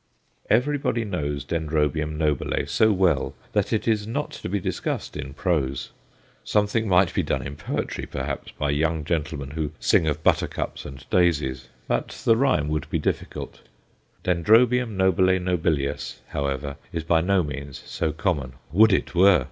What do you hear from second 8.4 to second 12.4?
by young gentlemen who sing of buttercups and daisies, but the